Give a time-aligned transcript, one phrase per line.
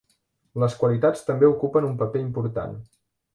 [0.63, 2.75] Les qualitats també ocupen un paper important.